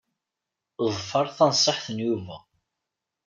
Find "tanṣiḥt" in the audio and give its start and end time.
1.37-1.87